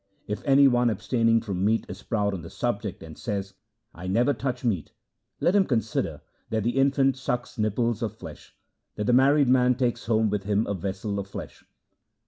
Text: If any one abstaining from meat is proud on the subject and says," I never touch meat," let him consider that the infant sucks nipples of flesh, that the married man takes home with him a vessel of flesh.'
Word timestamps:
If 0.25 0.41
any 0.45 0.67
one 0.67 0.89
abstaining 0.89 1.41
from 1.41 1.63
meat 1.63 1.85
is 1.87 2.01
proud 2.01 2.33
on 2.33 2.41
the 2.41 2.49
subject 2.49 3.03
and 3.03 3.15
says," 3.15 3.53
I 3.93 4.07
never 4.07 4.33
touch 4.33 4.63
meat," 4.65 4.93
let 5.39 5.53
him 5.55 5.63
consider 5.63 6.21
that 6.49 6.63
the 6.63 6.79
infant 6.79 7.17
sucks 7.17 7.59
nipples 7.59 8.01
of 8.01 8.17
flesh, 8.17 8.55
that 8.95 9.03
the 9.03 9.13
married 9.13 9.47
man 9.47 9.75
takes 9.75 10.07
home 10.07 10.31
with 10.31 10.41
him 10.45 10.65
a 10.65 10.73
vessel 10.73 11.19
of 11.19 11.27
flesh.' 11.27 11.63